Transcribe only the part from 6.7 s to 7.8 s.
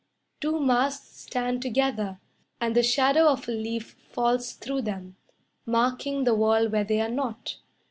they are not.